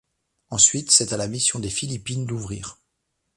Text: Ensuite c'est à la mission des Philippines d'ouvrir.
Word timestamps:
Ensuite 0.49 0.89
c'est 0.89 1.13
à 1.13 1.17
la 1.17 1.27
mission 1.27 1.59
des 1.59 1.69
Philippines 1.69 2.25
d'ouvrir. 2.25 2.79